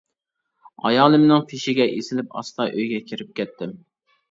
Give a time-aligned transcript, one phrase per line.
[0.89, 3.79] ئايالىمنىڭ پېشىگە ئېسىلىپ ئاستا ئۆيگە كىرىپ كەتتىم.